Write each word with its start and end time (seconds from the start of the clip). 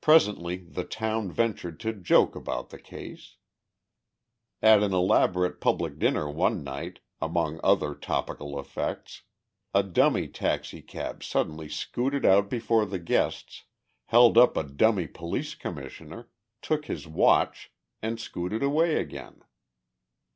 Presently 0.00 0.56
the 0.56 0.82
town 0.82 1.30
ventured 1.30 1.78
to 1.78 1.92
joke 1.92 2.34
about 2.34 2.70
the 2.70 2.80
case. 2.80 3.36
At 4.60 4.82
an 4.82 4.92
elaborate 4.92 5.60
public 5.60 6.00
dinner 6.00 6.28
one 6.28 6.64
night, 6.64 6.98
among 7.22 7.60
other 7.62 7.94
topical 7.94 8.58
effects, 8.58 9.22
a 9.72 9.84
dummy 9.84 10.26
taxicab 10.26 11.22
suddenly 11.22 11.68
scooted 11.68 12.24
out 12.26 12.50
before 12.50 12.86
the 12.86 12.98
guests, 12.98 13.62
held 14.06 14.36
up 14.36 14.56
a 14.56 14.64
dummy 14.64 15.06
police 15.06 15.54
commissioner, 15.54 16.28
took 16.60 16.86
his 16.86 17.06
watch, 17.06 17.70
and 18.02 18.18
scooted 18.18 18.64
away 18.64 18.96
again. 18.96 19.42